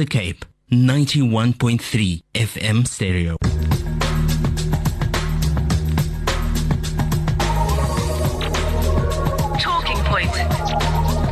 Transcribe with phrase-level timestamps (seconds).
[0.00, 3.36] the Cape, 91.3 FM stereo.
[9.58, 10.32] Talking Point.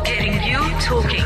[0.04, 1.24] Getting you talking.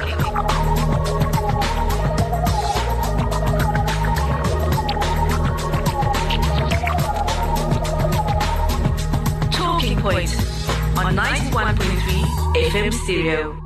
[9.51, 10.31] Talking Point
[10.97, 13.62] on 91.3 FM stereo.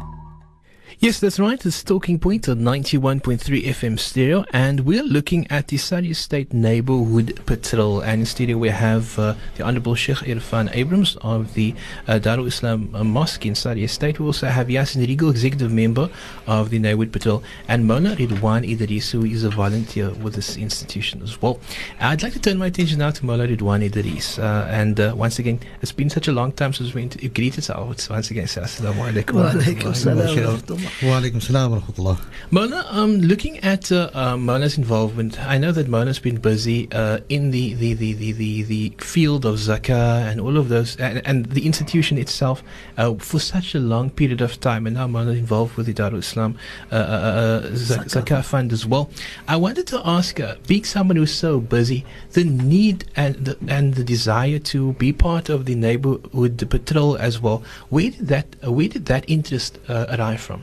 [1.07, 1.64] Yes, that's right.
[1.64, 7.47] It's Talking Point on 91.3 FM stereo, and we're looking at the Surrey State Neighborhood
[7.47, 8.01] Patrol.
[8.01, 11.77] And in studio, we have uh, the Honorable Sheikh Irfan Abrams of the
[12.09, 14.19] uh, Darul Islam uh, Mosque in Surrey State.
[14.19, 16.11] We also have Yasin Regal, Executive Member
[16.48, 21.23] of the Neighborhood Patrol, and Maulana Ridwan Idris, who is a volunteer with this institution
[21.23, 21.61] as well.
[22.00, 24.41] I'd like to turn my attention now to Maulana Ridwan Idris.
[24.41, 27.59] Uh, and uh, once again, it's been such a long time since we inter- greeted
[27.70, 28.11] ourselves.
[28.11, 30.95] Once again, say Assalamu alaikum.
[31.02, 32.18] Wa alaikum salam rahmatullah.
[32.50, 37.19] Maulana, um, looking at uh, uh, Maulana's involvement, I know that Maulana's been busy uh,
[37.28, 41.20] in the, the, the, the, the, the, field of zakah and all of those, and,
[41.27, 42.62] and the institution itself
[42.97, 46.20] uh, for such a long period of time, and now Maulana's involved with the Darul
[46.20, 46.56] Islam
[46.91, 48.22] uh, uh, zakah.
[48.22, 48.42] zakah.
[48.42, 49.10] Fund as well.
[49.47, 54.05] I wanted to ask, being someone who's so busy, the need and the, and the
[54.05, 59.05] desire to be part of the neighborhood patrol as well, where did that, where did
[59.06, 60.62] that interest arrive from?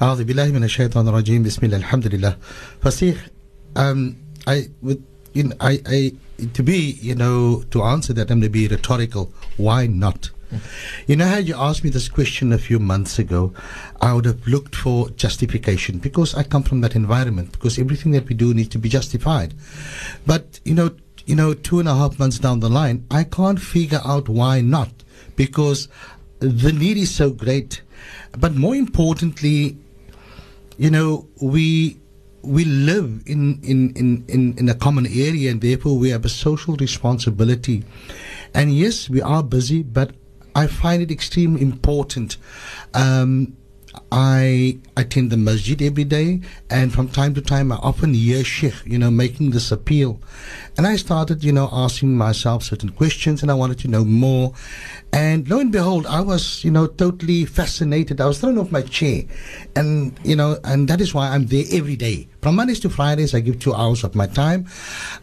[0.00, 1.42] A'udhu billahi minash shaitanir rajim.
[1.42, 1.78] Bismillah.
[1.78, 2.36] Alhamdulillah.
[2.80, 3.18] Fasih,
[3.74, 6.12] um, I would, you know, I, I
[6.54, 9.32] to be you know to answer that I'm going to be rhetorical.
[9.56, 10.30] Why not?
[11.08, 13.52] You know, had you asked me this question a few months ago,
[14.00, 17.50] I would have looked for justification because I come from that environment.
[17.50, 19.52] Because everything that we do needs to be justified.
[20.26, 20.92] But you know,
[21.26, 24.60] you know, two and a half months down the line, I can't figure out why
[24.60, 24.92] not
[25.34, 25.88] because
[26.38, 27.82] the need is so great.
[28.38, 29.76] But more importantly,
[30.78, 32.00] you know we
[32.42, 36.28] we live in, in, in, in, in a common area and therefore we have a
[36.28, 37.84] social responsibility.
[38.54, 40.12] And yes we are busy but
[40.54, 42.38] i find it extremely important
[42.94, 43.56] um,
[44.10, 48.74] I attend the masjid every day, and from time to time, I often hear Sheikh,
[48.84, 50.20] you know, making this appeal.
[50.76, 54.52] And I started, you know, asking myself certain questions, and I wanted to know more.
[55.12, 58.20] And lo and behold, I was, you know, totally fascinated.
[58.20, 59.24] I was thrown off my chair,
[59.74, 62.28] and you know, and that is why I'm there every day.
[62.42, 64.66] From Mondays to Fridays, I give two hours of my time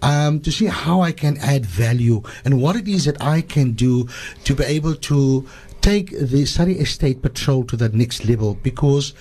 [0.01, 3.71] um, to see how I can add value and what it is that I can
[3.71, 4.09] do
[4.43, 5.47] to be able to
[5.85, 9.13] take the Surrey Estate Patrol to the next level because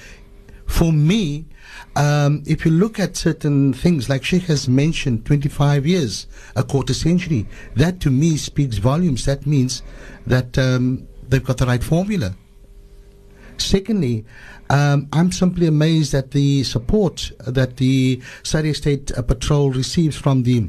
[0.64, 1.44] for me,
[1.94, 6.26] um, if you look at certain things, like Sheikh has mentioned, 25 years,
[6.56, 9.26] a quarter century, that to me speaks volumes.
[9.26, 9.82] That means
[10.26, 12.34] that um, they've got the right formula.
[13.58, 14.25] Secondly,
[14.70, 20.44] um, I'm simply amazed at the support that the Surrey Estate uh, Patrol receives from
[20.44, 20.66] the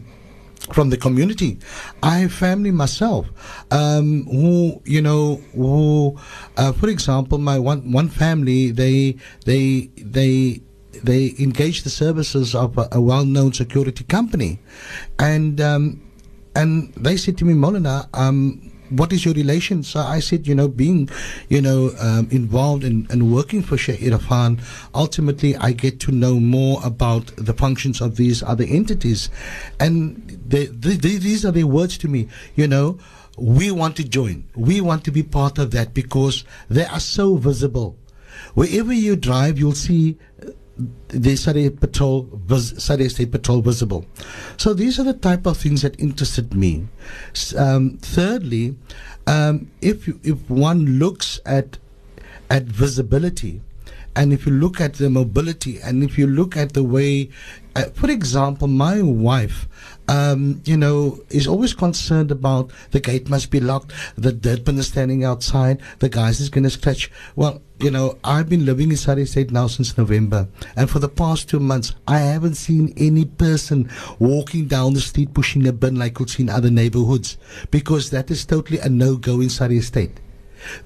[0.73, 1.59] from the community.
[2.01, 3.27] I have family myself
[3.71, 6.17] um, who, you know, who,
[6.57, 10.61] uh, for example, my one one family, they they they
[11.03, 14.59] they engage the services of a, a well-known security company,
[15.19, 16.01] and um,
[16.55, 19.83] and they said to me, Maulana, um, what is your relation?
[19.83, 21.09] So I said, you know, being,
[21.49, 24.59] you know, um, involved in, and working for Sheikh Irfan,
[24.93, 29.29] ultimately I get to know more about the functions of these other entities.
[29.79, 32.97] And they, they, they, these are their words to me, you know,
[33.37, 34.45] we want to join.
[34.55, 37.97] We want to be part of that because they are so visible.
[38.53, 40.17] Wherever you drive, you'll see
[41.07, 44.05] the Surrey Patrol, Surrey State Patrol visible.
[44.57, 46.87] So these are the type of things that interested me.
[47.57, 48.75] Um, thirdly,
[49.27, 51.77] um, if you, if one looks at
[52.49, 53.61] at visibility,
[54.15, 57.29] and if you look at the mobility, and if you look at the way,
[57.75, 59.67] uh, for example, my wife,
[60.07, 64.87] um, you know, is always concerned about the gate must be locked, the deadman is
[64.87, 67.11] standing outside, the guys is going to scratch.
[67.35, 71.09] Well, you know, I've been living in Surrey State now since November, and for the
[71.09, 75.95] past two months, I haven't seen any person walking down the street pushing a bin
[75.95, 77.37] like you'll see in other neighborhoods,
[77.71, 80.21] because that is totally a no-go in Surrey State.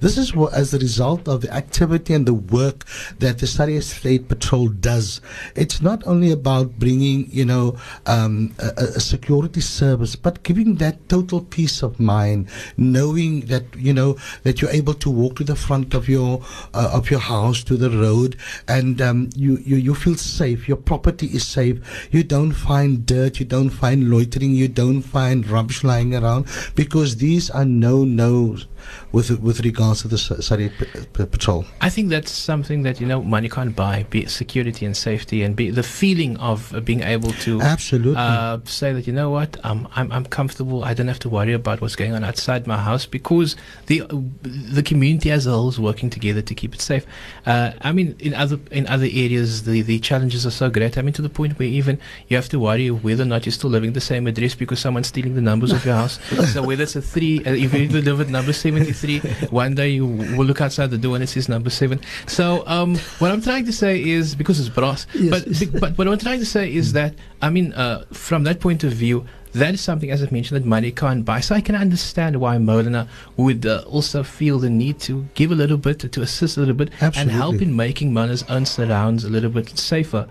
[0.00, 2.84] This is what, as a result of the activity and the work
[3.18, 5.20] that the Surrey State Patrol does.
[5.54, 11.08] It's not only about bringing, you know, um, a, a security service, but giving that
[11.08, 15.56] total peace of mind, knowing that you know that you're able to walk to the
[15.56, 16.42] front of your
[16.74, 18.36] uh, of your house to the road,
[18.68, 20.68] and um, you, you you feel safe.
[20.68, 22.08] Your property is safe.
[22.10, 23.40] You don't find dirt.
[23.40, 24.54] You don't find loitering.
[24.54, 28.66] You don't find rubbish lying around because these are no nos
[29.12, 30.70] with with regards to the Surrey
[31.12, 31.64] patrol?
[31.80, 34.04] I think that's something that you know money can't buy.
[34.10, 38.16] Be it security and safety, and be the feeling of uh, being able to absolutely
[38.16, 40.84] uh, say that you know what I'm, I'm I'm comfortable.
[40.84, 43.56] I don't have to worry about what's going on outside my house because
[43.86, 44.02] the
[44.42, 47.06] the community as a whole is working together to keep it safe.
[47.46, 50.96] Uh, I mean, in other in other areas, the the challenges are so great.
[50.98, 51.98] I mean, to the point where even
[52.28, 55.08] you have to worry whether or not you're still living the same address because someone's
[55.08, 56.18] stealing the numbers of your house.
[56.52, 59.48] so whether it's a three, uh, if you delivered number seven 73.
[59.50, 62.00] One day you will look outside the door and it says number seven.
[62.26, 65.06] So um, what I'm trying to say is because it's brass.
[65.14, 65.64] Yes.
[65.64, 68.84] But, but what I'm trying to say is that I mean uh, from that point
[68.84, 71.40] of view, that is something, as I've mentioned, that money can't buy.
[71.40, 75.54] So I can understand why Maulana would uh, also feel the need to give a
[75.54, 79.28] little bit, to assist a little bit, and help in making Maulana's own surrounds a
[79.28, 80.28] little bit safer.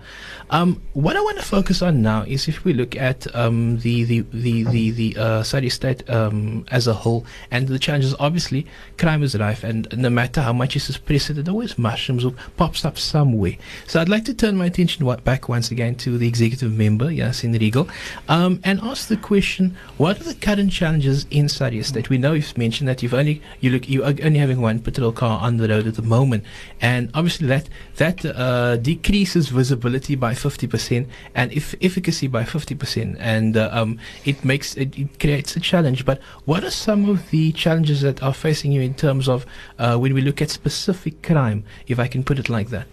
[0.50, 4.04] Um, what I want to focus on now is if we look at um, the
[4.04, 8.14] the the the, the uh, Surrey State um, as a whole and the challenges.
[8.18, 8.66] Obviously,
[8.98, 12.34] crime is rife, and no matter how much you suppress it, it always mushrooms or
[12.56, 13.56] pops up somewhere.
[13.86, 17.58] So I'd like to turn my attention back once again to the executive member, Yasin
[17.58, 17.88] Regal,
[18.28, 22.08] um, and ask the question: What are the current challenges in Surrey State?
[22.08, 25.12] We know you've mentioned that you've only you look you are only having one patrol
[25.12, 26.44] car on the road at the moment,
[26.80, 33.56] and obviously that that uh, decreases visibility by 50% and if efficacy by 50%, and
[33.56, 36.06] uh, um, it makes it, it creates a challenge.
[36.06, 39.44] But what are some of the challenges that are facing you in terms of
[39.78, 42.86] uh, when we look at specific crime, if I can put it like that?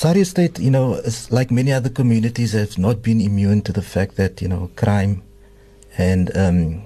[0.00, 3.82] Surrey State, you know, is like many other communities, have not been immune to the
[3.82, 5.22] fact that you know crime,
[5.98, 6.82] and um,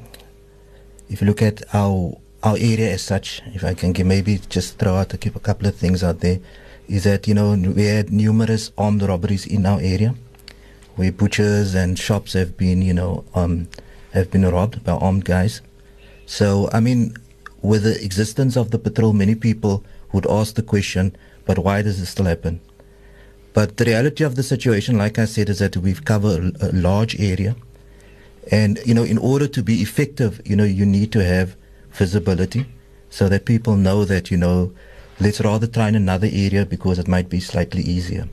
[1.09, 4.81] if you look at our our area as such, if I can give, maybe just
[4.81, 6.41] throw out a a couple of things out there,
[6.89, 10.17] is that you know we had numerous armed robberies in our area,
[10.97, 13.69] where butchers and shops have been you know um,
[14.11, 15.63] have been robbed by armed guys.
[16.27, 17.15] So I mean,
[17.63, 21.15] with the existence of the patrol, many people would ask the question,
[21.47, 22.61] but why does this still happen?
[23.55, 27.19] But the reality of the situation, like I said, is that we've covered a, large
[27.21, 27.55] area.
[28.51, 31.57] And, you know, in order to be effective, you know, you need to have
[31.93, 32.67] visibility
[33.11, 34.73] so that people know that, you know,
[35.21, 38.29] let's rather try in another area because it might be slightly easier.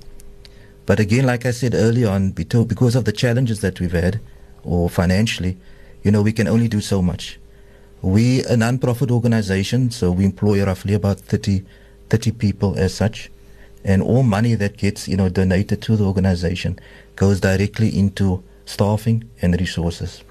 [0.88, 4.20] But again, like I said earlier on, because of the challenges that we've had,
[4.64, 5.56] or financially,
[6.04, 7.40] you know, we can only do so much.
[8.02, 11.64] We a non-profit organization, so we employ roughly about 30,
[12.10, 13.30] 30 people as such,
[13.84, 16.80] and all money that gets you know donated to the organization
[17.16, 20.24] goes directly into staffing and resources.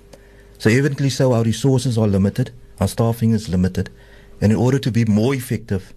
[0.58, 3.90] So evidently, so our resources are limited, our staffing is limited,
[4.40, 5.94] and in order to be more effective,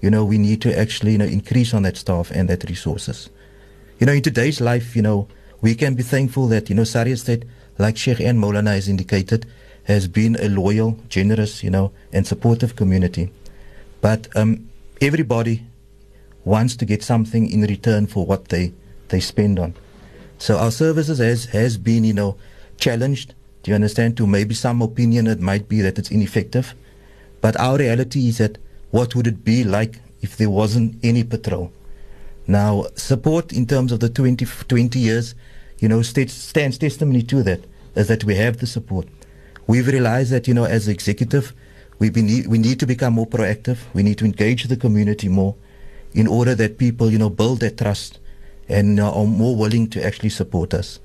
[0.00, 3.30] you know, we need to actually you know increase on that staff and that resources.
[3.98, 5.28] You know, in today's life, you know,
[5.60, 7.44] we can be thankful that you know Surrey State,
[7.78, 9.46] like Sheikh and Maulana has indicated,
[9.84, 13.30] has been a loyal, generous, you know, and supportive community.
[14.00, 14.68] But um,
[15.00, 15.64] everybody
[16.44, 18.72] wants to get something in return for what they,
[19.08, 19.74] they spend on.
[20.38, 22.36] So our services has, has been, you know,
[22.78, 26.74] challenged, do you understand, to maybe some opinion it might be that it's ineffective.
[27.40, 28.58] But our reality is that
[28.90, 31.72] what would it be like if there wasn't any patrol?
[32.46, 35.34] Now, support in terms of the 20, 20 years,
[35.78, 37.60] you know, stands testimony to that,
[37.94, 39.06] is that we have the support.
[39.68, 41.52] We've realized that, you know, as executive,
[42.00, 43.78] we, be we need to become more proactive.
[43.94, 45.54] We need to engage the community more
[46.14, 48.18] in order that people, you know, build that trust
[48.68, 51.00] and are more willing to actually support us.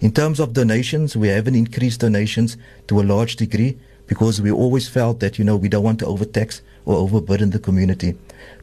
[0.00, 2.56] In terms of donations, we haven't increased donations
[2.88, 6.06] to a large degree because we always felt that, you know, we don't want to
[6.06, 8.16] overtax or overburden the community.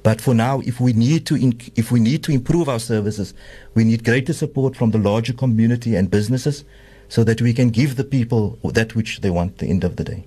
[0.03, 3.33] But for now, if we need to, inc- if we need to improve our services,
[3.73, 6.65] we need greater support from the larger community and businesses
[7.09, 9.97] so that we can give the people that which they want at the end of
[9.97, 10.23] the day.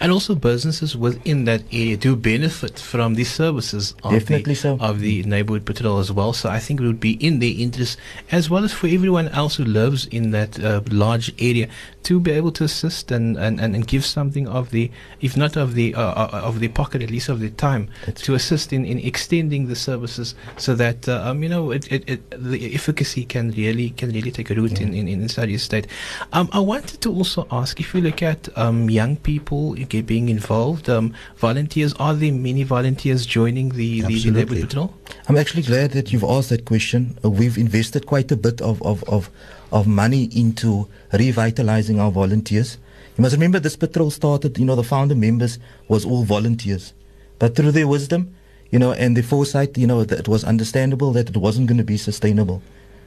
[0.00, 4.78] And also, businesses within that area do benefit from the services of Definitely the, so.
[4.80, 6.32] of the neighborhood patrol as well.
[6.32, 7.98] So I think it would be in their interest,
[8.32, 11.68] as well as for everyone else who lives in that uh, large area,
[12.04, 15.56] to be able to assist and, and, and, and give something of the, if not
[15.56, 18.72] of the uh, uh, of the pocket, at least of the time, That's to assist
[18.72, 22.74] in, in extending the services, so that uh, um, you know it, it, it, the
[22.74, 25.86] efficacy can really can really take a root in, in, in Surrey State.
[26.32, 29.74] Um, I wanted to also ask if you look at um, young people
[30.06, 31.94] being involved, um, volunteers.
[31.94, 34.94] Are there many volunteers joining the, the, the neighborhood patrol?
[35.28, 37.18] I'm actually glad that you've asked that question.
[37.24, 39.30] Uh, we've invested quite a bit of, of, of,
[39.72, 42.78] of money into revitalizing our volunteers.
[43.16, 46.92] You must remember this patrol started, you know, the founder members was all volunteers.
[47.38, 48.34] But through their wisdom,
[48.70, 51.78] you know, and their foresight, you know, that it was understandable that it wasn't going
[51.78, 52.62] to be sustainable.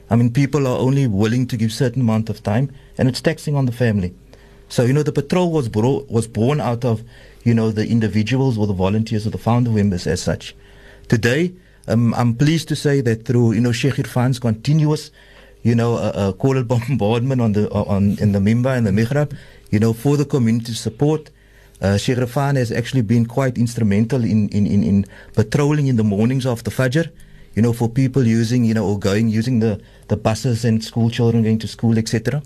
[0.09, 3.55] I mean, people are only willing to give certain amount of time, and it's taxing
[3.55, 4.13] on the family.
[4.69, 7.03] So you know, the patrol was bro- was born out of
[7.43, 10.55] you know the individuals or the volunteers or the founder members as such.
[11.07, 11.53] Today,
[11.87, 15.11] um, I'm pleased to say that through you know Sheikh Irfan's continuous
[15.63, 19.37] you know a, uh, call bombardment on the on in the Mimbar and the Mihrab,
[19.71, 21.29] you know for the community support.
[21.79, 26.03] Uh, Sheikh Irfan has actually been quite instrumental in, in, in, in patrolling in the
[26.03, 27.11] mornings of the Fajr,
[27.53, 31.11] you know, for people using, you know, or going, using the, the buses and school
[31.11, 32.41] children going to school, etc.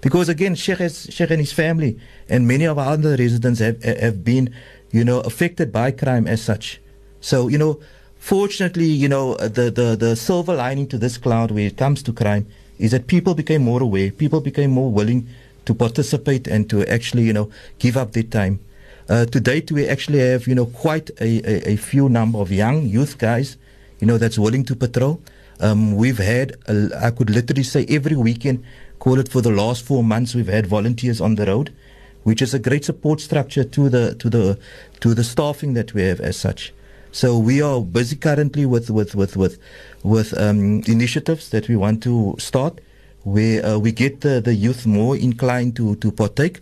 [0.00, 3.80] Because again, Sheikh, has, Sheikh and his family and many of our other residents have,
[3.84, 4.52] have been,
[4.90, 6.80] you know, affected by crime as such.
[7.20, 7.78] So, you know,
[8.22, 12.12] fortunately, you know, the, the, the silver lining to this cloud when it comes to
[12.12, 12.46] crime
[12.78, 15.26] is that people became more aware, people became more willing
[15.64, 17.50] to participate and to actually, you know,
[17.80, 18.60] give up their time.
[19.08, 22.52] Uh, to date, we actually have, you know, quite a, a, a, few number of
[22.52, 23.56] young youth guys,
[23.98, 25.20] you know, that's willing to patrol.
[25.58, 28.64] Um, we've had, uh, I could literally say every weekend,
[29.00, 31.74] call it for the last four months, we've had volunteers on the road,
[32.22, 34.58] which is a great support structure to the, to the,
[35.00, 36.72] to the staffing that we have as such.
[37.14, 39.58] So we are busy currently with, with, with, with,
[40.02, 42.80] with um, initiatives that we want to start
[43.24, 46.60] where uh, we get the, the youth more inclined to, to partake.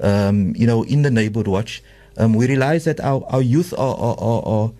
[0.00, 1.82] Um, you know, in the neighborhood watch,
[2.16, 4.72] um, we realize that our, our youth are, are, are, are,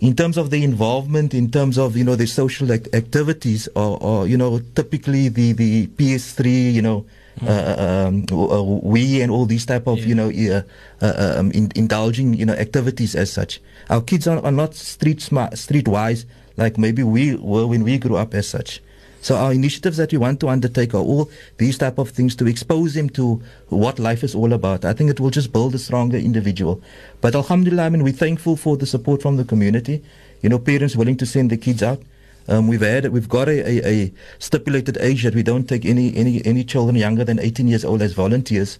[0.00, 4.26] in terms of the involvement, in terms of, you know, the social act- activities, are,
[4.26, 7.06] you know, typically the, the PS3, you know,
[7.42, 10.06] um, uh, we and all these type of, yeah.
[10.06, 10.62] you know, uh,
[11.04, 13.60] uh, um, in, indulging, you know, activities as such.
[13.90, 16.24] Our kids are, are not street smart, street wise
[16.56, 18.80] like maybe we were when we grew up as such.
[19.20, 21.28] So our initiatives that we want to undertake are all
[21.58, 24.84] these type of things to expose them to what life is all about.
[24.84, 26.80] I think it will just build a stronger individual.
[27.20, 30.04] But Alhamdulillah, I mean, we're thankful for the support from the community.
[30.42, 32.00] You know, parents willing to send their kids out.
[32.48, 36.16] Um, we've had we've got a, a, a, stipulated age that we don't take any,
[36.16, 38.78] any any children younger than 18 years old as volunteers.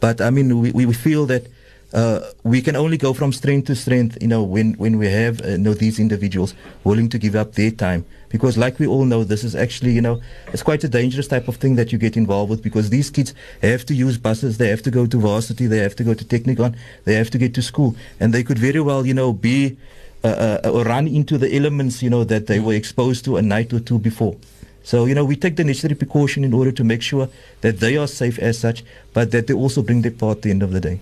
[0.00, 1.48] But I mean, we, we feel that
[1.92, 5.40] uh, we can only go from strength to strength, you know, when, when we have,
[5.42, 8.04] uh, you know, these individuals willing to give up their time.
[8.28, 10.20] Because like we all know, this is actually, you know,
[10.52, 13.32] it's quite a dangerous type of thing that you get involved with because these kids
[13.62, 16.24] have to use buses, they have to go to varsity, they have to go to
[16.24, 17.96] Technikon, they have to get to school.
[18.20, 19.78] And they could very well, you know, be,
[20.24, 23.80] uh, run into the elements, you know, that they were exposed to a night or
[23.80, 24.36] two before.
[24.82, 27.28] So, you know, we take the necessary precaution in order to make sure
[27.60, 30.50] that they are safe as such, but that they also bring their part at the
[30.50, 31.00] end of the day.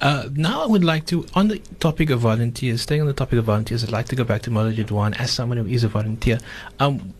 [0.00, 3.38] Uh, now I would like to, on the topic of volunteers, staying on the topic
[3.38, 5.88] of volunteers, I'd like to go back to Maulana Ridwan as someone who is a
[5.88, 6.38] volunteer.
[6.80, 7.14] Um,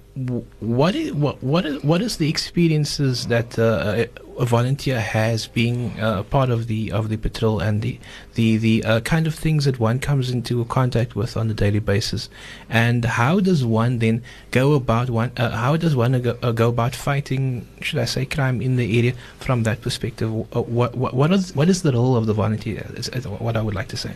[0.61, 4.06] what is what what is what is the experiences that uh,
[4.38, 7.99] a volunteer has being uh, part of the of the patrol and the
[8.35, 11.79] the the uh, kind of things that one comes into contact with on a daily
[11.79, 12.29] basis,
[12.69, 16.69] and how does one then go about one uh, how does one go, uh, go
[16.69, 20.31] about fighting should I say crime in the area from that perspective?
[20.31, 22.87] Uh, what what what is what is the role of the volunteer?
[22.95, 24.12] Is, what I would like to say.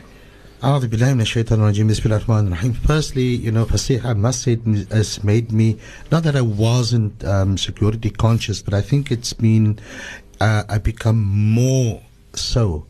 [2.75, 3.67] Firstly, you know,
[4.03, 5.79] I must say, it has made me,
[6.11, 9.79] not that I wasn't um, security conscious, but I think it's been,
[10.41, 12.03] uh, I've become more
[12.35, 12.87] so.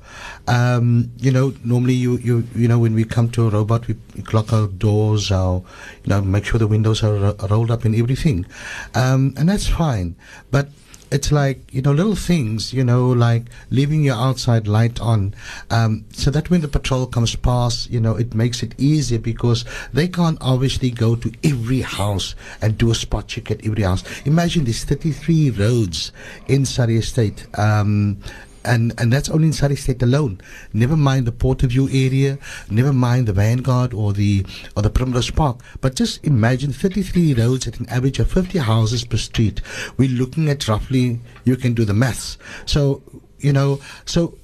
[0.46, 3.96] Um, you know, normally you, you you know when we come to a robot, we
[4.32, 5.62] lock our doors, our
[6.04, 8.46] you know make sure the windows are, are rolled up and everything,
[8.94, 10.16] um, and that's fine.
[10.50, 10.68] But
[11.10, 15.34] it's like you know little things you know like leaving your outside light on.
[15.70, 19.64] Um, so that when the patrol comes past you know it makes it easier because
[19.92, 24.04] they can't obviously go to every house and do a spot check at every house.
[24.26, 26.12] Imagine there's 33 roads
[26.46, 27.46] in Surrey Estate.
[27.58, 28.18] Um,
[28.64, 30.40] and and that's only in Surrey State alone.
[30.72, 32.38] Never mind the Porterview area,
[32.70, 34.44] never mind the Vanguard or the
[34.76, 35.60] or the Primrose Park.
[35.80, 39.60] But just imagine 33 roads at an average of 50 houses per street.
[39.96, 41.20] We're looking at roughly.
[41.44, 42.38] You can do the maths.
[42.66, 43.02] So
[43.38, 43.80] you know.
[44.04, 44.38] So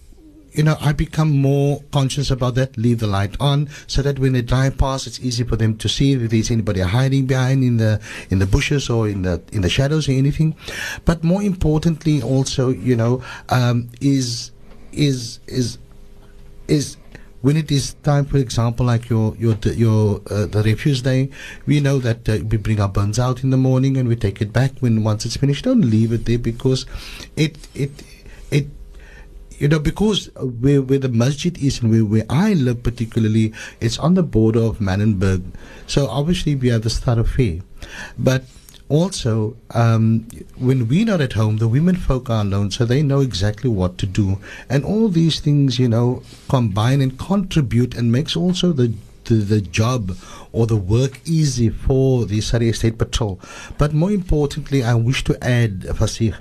[0.54, 4.32] you know, I become more conscious about that, leave the light on, so that when
[4.32, 7.76] they drive past, it's easy for them to see if there's anybody hiding behind in
[7.78, 10.54] the in the bushes or in the in the shadows or anything.
[11.04, 14.52] But more importantly, also, you know, um, is
[14.92, 15.78] is is
[16.68, 16.96] is
[17.42, 21.30] when it is time, for example, like your your your uh, the refuse day,
[21.66, 24.40] we know that uh, we bring our buns out in the morning and we take
[24.40, 25.64] it back when once it's finished.
[25.64, 26.87] Don't leave it there because
[27.37, 27.90] it it
[28.52, 28.68] it
[29.58, 33.99] you know, because where, where the masjid is and where, where I live particularly, it's
[33.99, 35.42] on the border of Manenberg.
[35.87, 37.61] So obviously we are the thoroughfare.
[38.18, 38.44] But
[38.88, 43.20] also, um, when we're not at home, the women folk are alone, so they know
[43.20, 44.38] exactly what to do.
[44.68, 48.92] And all these things, you know, combine and contribute and makes also the
[49.25, 50.16] the, the job
[50.52, 53.40] or the work easy for the Surrey State Patrol.
[53.76, 56.37] But more importantly, I wish to add, Fasih,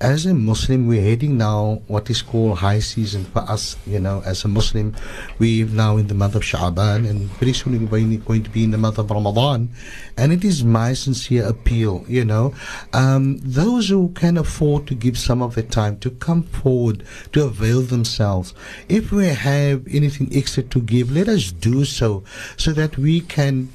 [0.00, 4.22] as a Muslim, we're heading now what is called high season for us, you know,
[4.26, 4.94] as a Muslim.
[5.38, 8.70] We're now in the month of Sha'ban and very soon we're going to be in
[8.70, 9.70] the month of Ramadan.
[10.18, 12.54] And it is my sincere appeal, you know,
[12.92, 17.44] um, those who can afford to give some of their time to come forward to
[17.44, 18.52] avail themselves.
[18.88, 22.23] If we have anything extra to give, let us do so
[22.56, 23.68] so that we can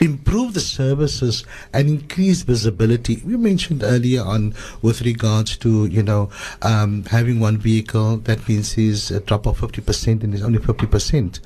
[0.00, 3.22] improve the services and increase visibility.
[3.24, 6.30] We mentioned earlier on with regards to, you know,
[6.62, 11.40] um, having one vehicle, that means is a drop of 50% and it's only 50%.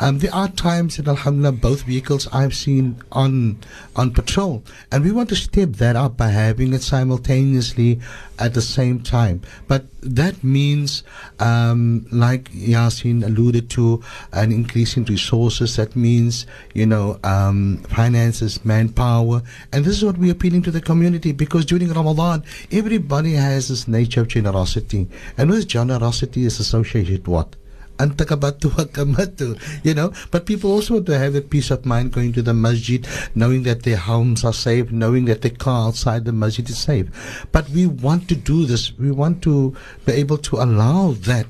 [0.00, 3.58] Um, there are times that, alhamdulillah, both vehicles I've seen on,
[3.96, 4.62] on patrol.
[4.90, 8.00] And we want to step that up by having it simultaneously
[8.38, 9.42] at the same time.
[9.66, 11.02] But that means,
[11.40, 14.02] um, like Yasin alluded to,
[14.32, 15.76] an increase in resources.
[15.76, 19.42] That means, you know, um, finances, manpower.
[19.72, 23.88] And this is what we're appealing to the community because during Ramadan, everybody has this
[23.88, 25.08] nature of generosity.
[25.36, 27.56] And with generosity is associated with what?
[27.98, 30.12] Antakabatu wakamatu, you know.
[30.30, 33.64] But people also want to have a peace of mind going to the masjid, knowing
[33.64, 37.46] that their homes are safe, knowing that their car outside the masjid is safe.
[37.52, 38.96] But we want to do this.
[38.98, 39.74] We want to
[40.06, 41.46] be able to allow that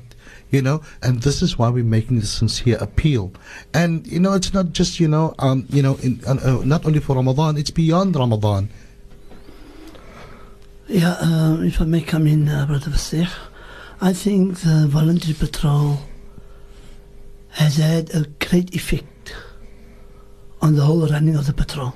[0.51, 3.31] you know and this is why we're making this sincere appeal
[3.71, 6.87] and you know it's not just you know um you know in, uh, uh, not
[6.87, 8.67] only for ramadan it's beyond ramadan
[10.91, 13.29] Yeah, uh, if I may come in, uh, Brother Vasir,
[14.01, 15.99] I think the voluntary patrol
[17.51, 19.35] has had a great effect
[20.61, 21.93] on the whole running of the patrol.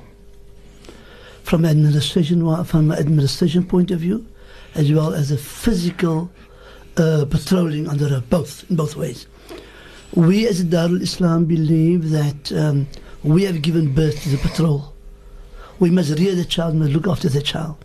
[1.44, 4.26] From administration, from an administration point of view,
[4.76, 6.32] as well as a physical
[6.98, 9.28] uh, patrolling road, both in both ways.
[10.14, 12.88] We as Darul Islam believe that um,
[13.24, 14.94] we have given birth to the patrol.
[15.80, 17.84] We must rear the child, must look after the child.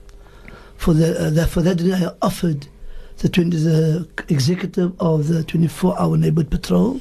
[0.77, 2.69] For the, uh, that, for that I offered
[3.19, 7.01] the, 20, the executive of the 24-hour neighborhood patrol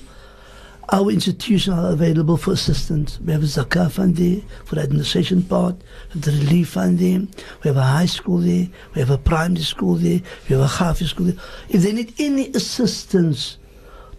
[0.90, 3.20] our institutions are available for assistance.
[3.20, 5.76] We have a Zakah fund there for the administration part,
[6.16, 9.96] the relief fund there, we have a high school there, we have a primary school
[9.96, 11.36] there, we have a half school there.
[11.70, 13.58] If they need any assistance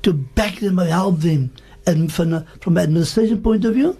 [0.02, 1.52] to back them or help them,
[1.87, 3.96] and from, from an administration point of view,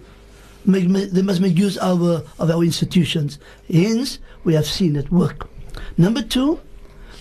[0.63, 3.39] make, make- they must make use of our, of our institutions.
[3.71, 5.49] Hence, we have seen it work.
[5.97, 6.59] Number two,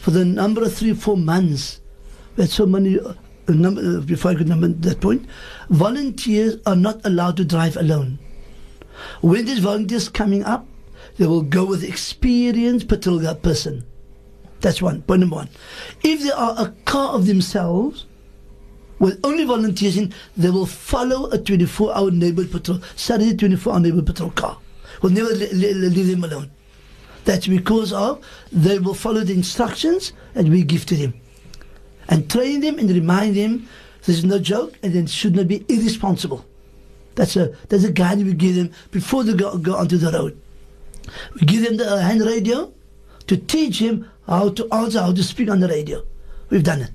[0.00, 1.80] for the number of three, four months,
[2.36, 3.14] we had so many, uh,
[3.54, 5.26] number, uh, before I could number that point,
[5.70, 8.18] volunteers are not allowed to drive alone.
[9.20, 10.66] When there's volunteers coming up,
[11.16, 13.84] they will go with experienced patrol guard person.
[14.60, 15.48] That's one, point number one.
[16.02, 18.06] If they are a car of themselves,
[18.98, 23.80] with only volunteers in, they will follow a 24 hour neighborhood patrol, Saturday 24 hour
[23.80, 24.58] neighborhood patrol car.
[25.02, 26.50] Will never le- le- leave them alone.
[27.24, 31.14] That's because of they will follow the instructions that we give to them.
[32.08, 33.68] And train them and remind them
[34.04, 36.44] this is no joke and it should not be irresponsible.
[37.14, 40.40] That's a that's a guide we give them before they go, go onto the road.
[41.34, 42.72] We give them the uh, hand radio
[43.26, 46.04] to teach him how to answer, how to speak on the radio.
[46.50, 46.90] We've done it.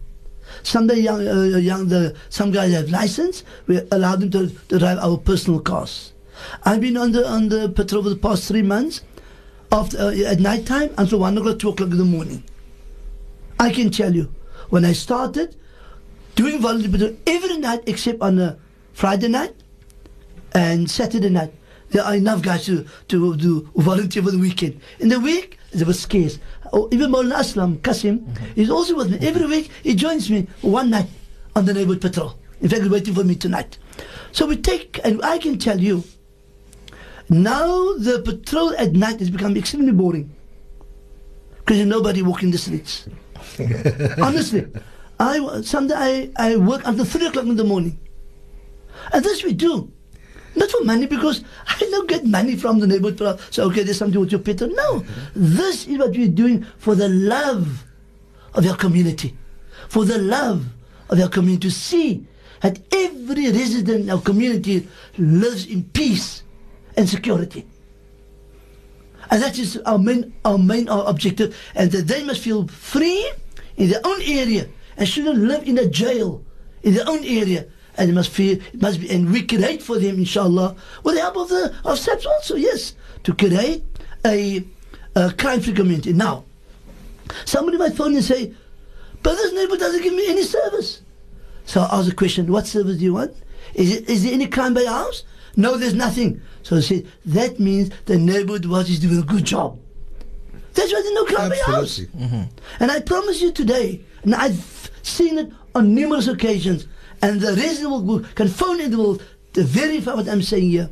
[0.62, 3.44] Some young, uh, young the, some guys have license.
[3.68, 6.14] We allow them to, to drive our personal cars.
[6.64, 9.02] I've been on the on the patrol for the past three months,
[9.72, 12.44] after uh, at night time until one o'clock, two o'clock in the morning.
[13.60, 14.34] I can tell you,
[14.74, 15.56] when I started
[16.34, 18.58] doing volunteer every night except on a
[18.94, 19.54] Friday night
[20.56, 21.54] and Saturday night,
[21.92, 24.82] there are enough guys to, to do volunteer for the weekend.
[25.00, 26.40] In the week, there was scarce.
[26.74, 28.46] Oh, even Maulana Aslam, Kasim, mm-hmm.
[28.56, 29.20] he's also with me.
[29.22, 31.06] Every week, he joins me one night
[31.56, 32.34] on the neighborhood patrol.
[32.60, 33.78] In fact, he's waiting for me tonight.
[34.32, 36.04] So we take, and I can tell you,
[37.30, 40.34] now the patrol at night has become extremely boring.
[41.60, 43.08] Because there's nobody walking the streets.
[44.22, 44.68] Honestly.
[45.20, 48.00] I, someday I, I work until 3 o'clock in the morning.
[49.12, 49.92] And this we do.
[50.56, 53.40] Not for money because I don't get money from the neighborhood.
[53.50, 54.70] So, okay, there's something with your petrol.
[54.72, 55.04] No.
[55.36, 57.86] This is what we're doing for the love
[58.54, 59.36] of your community.
[59.90, 60.66] For the love
[61.10, 61.70] of your community.
[61.70, 62.26] To see
[62.62, 66.44] that every resident in our community lives in peace
[66.96, 67.66] and security.
[69.32, 71.56] And that is our main, our main our objective.
[71.76, 73.32] And that they must feel free
[73.78, 76.44] in their own area and shouldn't live in a jail
[76.84, 77.66] in their own area.
[77.96, 81.50] And must feel, must be, and we create for them, inshallah, with the help of
[81.50, 83.84] the of SEPs also, yes, to create
[84.26, 84.64] a,
[85.16, 86.12] a crime-free community.
[86.12, 86.44] Now,
[87.46, 88.52] somebody might phone and say,
[89.22, 91.02] but this neighbor doesn't give me any service.
[91.66, 93.36] So I ask the question, what service do you want?
[93.76, 95.24] Is, it, is there any crime by your house?
[95.56, 96.42] No, there's nothing.
[96.64, 99.80] So he said, that means the neighborhood watch is doing a good job.
[100.74, 102.00] That's why there's no crime by your house.
[102.00, 102.20] Absolutely.
[102.22, 102.44] Mm-hmm.
[102.80, 106.88] And I promise you today, and I've seen it on numerous occasions,
[107.22, 110.90] and the the world can phone in the world to verify what I'm saying here.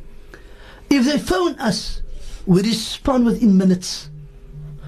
[0.89, 2.01] If they phone us,
[2.45, 4.09] we respond within minutes.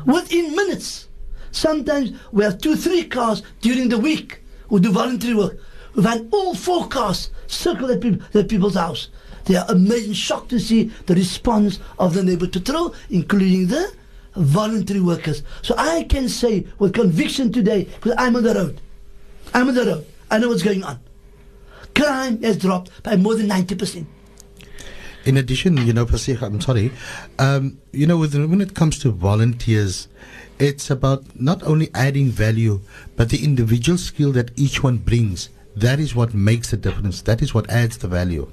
[0.05, 1.07] Within minutes.
[1.51, 5.57] Sometimes we have two, three cars during the week who do voluntary work.
[5.95, 9.09] We find all four cars circle the, peop- the people's house.
[9.45, 13.93] They are amazing, shocked to see the response of the neighborhood patrol, including the
[14.35, 15.43] voluntary workers.
[15.61, 18.81] So I can say with conviction today, because I'm on the road.
[19.53, 20.05] I'm on the road.
[20.31, 20.99] I know what's going on.
[21.95, 24.05] Crime has dropped by more than 90%.
[25.25, 26.05] In addition, you know,
[26.41, 26.91] I'm sorry,
[27.39, 30.09] um, you know, with, when it comes to volunteers,
[30.59, 32.81] it's about not only adding value,
[33.15, 35.49] but the individual skill that each one brings.
[35.75, 37.21] That is what makes the difference.
[37.21, 38.51] That is what adds the value.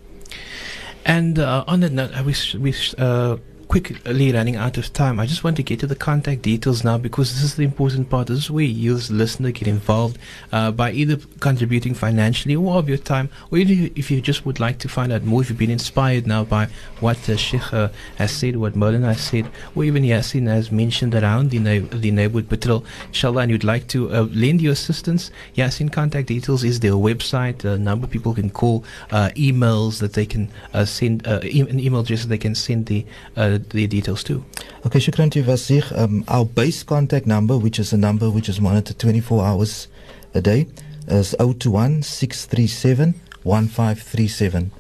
[1.05, 3.37] And uh, on that note, I wish we uh,
[3.71, 5.21] quickly running out of time.
[5.21, 8.11] I just want to get to the contact details now because this is the important
[8.11, 8.27] part.
[8.27, 10.19] This is where you, as listener, get involved
[10.51, 14.81] uh, by either contributing financially or of your time, or if you just would like
[14.81, 16.67] to find out more, if you've been inspired now by
[16.99, 21.15] what uh, Sheikh uh, has said, what Maulana has said, or even Yasin has mentioned
[21.15, 25.31] around the, na- the neighborhood patrol, inshallah, and you'd like to uh, lend your assistance,
[25.55, 30.15] Yasin contact details is their website, a number of people can call, uh, emails that
[30.15, 33.07] they can uh, send, uh, e- an email address that they can send the
[33.37, 34.45] uh, the details to.
[34.87, 35.85] Okay, shukran to you, Vasir.
[35.97, 39.89] Um, our base contact number, which is a number which is monitored 24 hours
[40.35, 40.67] a day,
[41.09, 44.71] is 021 637 1537.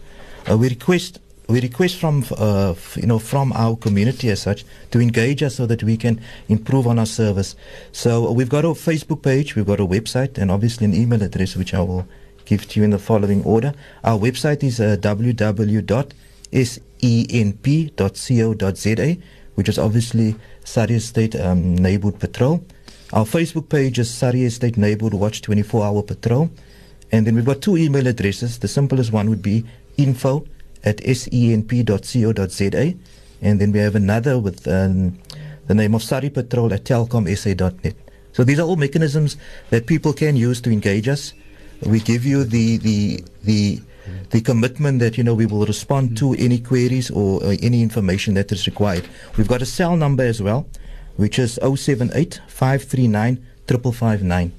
[0.51, 5.01] Uh, we request we request from uh, you know from our community as such to
[5.01, 7.57] engage us so that we can improve on our service.
[7.93, 11.57] So we've got a Facebook page, we've got a website, and obviously an email address
[11.57, 12.07] which I will
[12.45, 13.75] give to you in the following order.
[14.05, 14.97] Our website is uh,
[17.01, 17.97] www.senp.co.za,
[19.55, 22.65] which is obviously Surrey State um, Neighborhood Patrol.
[23.13, 26.51] Our Facebook page is Surrey State Neighborhood Watch 24 Hour Patrol.
[27.13, 28.61] And then we've got two email addresses.
[28.61, 29.65] The simplest one would be
[29.97, 30.47] info
[30.85, 32.95] at senp.co.za.
[33.43, 35.19] And then we have another with um,
[35.67, 37.97] the name of Surrey Patrol at telkomsa.net.
[38.33, 39.37] So these are all mechanisms
[39.71, 41.35] that people can use to engage us.
[41.83, 43.81] We give you the the the
[44.31, 48.35] the commitment that you know we will respond to any queries or uh, any information
[48.35, 49.09] that is required.
[49.37, 50.67] We've got a cell number as well,
[51.17, 54.53] which is 078 539 559.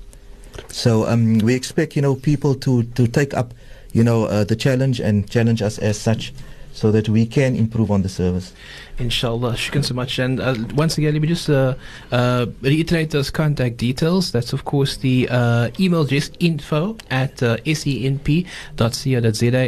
[0.68, 3.54] So um, we expect you know people to to take up
[3.94, 6.34] you know uh, the challenge and challenge us as such,
[6.74, 8.54] so that we can improve on the service.
[8.98, 10.20] Inshallah, shukran so much.
[10.20, 11.76] And uh, once again, let me just uh,
[12.12, 14.32] uh, reiterate those contact details.
[14.32, 18.46] That's, of course, the uh, email address info at uh, senp.co.za.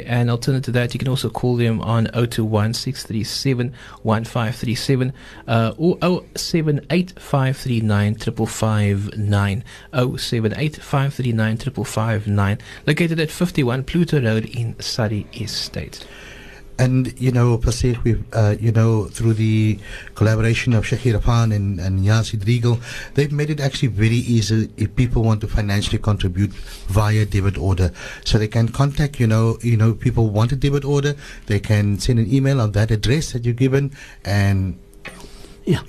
[0.07, 5.13] And alternative to that, you can also call them on 021 637 1537
[5.47, 5.97] uh, or
[6.35, 9.63] 078 539 559.
[9.93, 12.57] 078 539 559.
[12.85, 16.05] Located at 51 Pluto Road in Surrey Estate.
[16.79, 19.79] And you know, Pasih, we uh, you know through the
[20.15, 22.79] collaboration of Sheikh Irfan and, and Regal,
[23.13, 26.51] they've made it actually very easy if people want to financially contribute
[26.87, 27.91] via debit order.
[28.25, 31.99] So they can contact you know you know people want a debit order, they can
[31.99, 33.91] send an email on that address that you've given,
[34.25, 34.79] and
[35.65, 35.79] Yeah.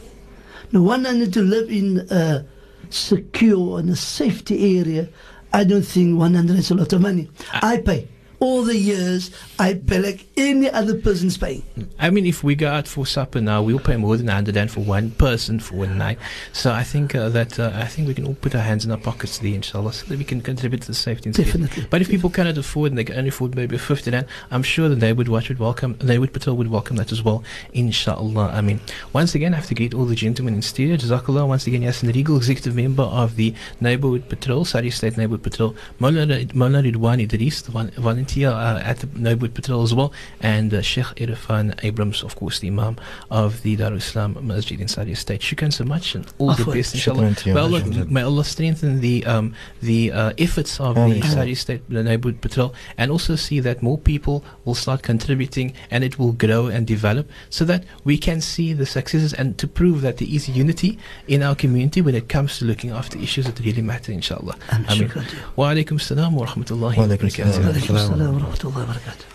[0.72, 2.44] Now, 100 to live in a
[2.90, 5.08] secure and a safety area,
[5.52, 7.30] I don't think 100 is a lot of money.
[7.52, 8.08] I pay.
[8.38, 11.62] All the years, I pay like any other person's paying.
[11.98, 14.70] I mean, if we go out for supper now, we'll pay more than 100 and
[14.70, 16.18] for one person for one night.
[16.52, 18.90] So I think uh, that uh, I think we can all put our hands in
[18.90, 21.30] our pockets there, inshallah, so that we can contribute to the safety.
[21.30, 21.86] Definitely.
[21.88, 24.90] But if people cannot afford and they can only afford maybe 50 rand, I'm sure
[24.90, 28.50] the neighborhood watch would welcome, neighborhood patrol would welcome that as well, inshallah.
[28.52, 28.80] I mean,
[29.14, 30.96] once again, I have to greet all the gentlemen in studio.
[30.96, 31.48] Jazakallah.
[31.48, 36.46] Once again, Yasin Regal, executive member of the neighborhood patrol, Surrey State Neighborhood Patrol, Maulana
[36.52, 40.82] Ridwan Idris, the one, volunteer volunteer uh, at the Neighborhood Patrol as well, and uh,
[40.82, 42.96] Sheikh Irfan Abrams, of course, the Imam
[43.30, 45.40] of the Darul Islam Masjid in Surrey State.
[45.40, 46.74] Shukran so much, and all the Afwan.
[46.74, 47.22] best, inshallah.
[47.22, 47.54] Shukran to you.
[47.54, 51.20] May Allah, may Allah strengthen the um, the uh, efforts of Ameen.
[51.20, 56.02] the Surrey State Neighborhood Patrol, and also see that more people will start contributing, and
[56.04, 60.00] it will grow and develop, so that we can see the successes, and to prove
[60.02, 63.58] that there is unity in our community when it comes to looking after issues that
[63.60, 64.56] really matter, inshallah.
[64.72, 65.10] And Ameen.
[65.14, 65.22] you.
[65.56, 68.15] Wa alaikum salam wa rahmatullahi Wa wa barakatuh.
[68.16, 68.34] Salam.
[68.34, 69.26] Wa alaikum salam